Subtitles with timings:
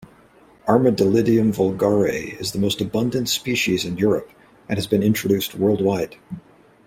[0.67, 2.07] "Armadillidium vulgare"
[2.39, 4.31] is the most abundant species in Europe
[4.67, 6.15] and has been introduced worldwide.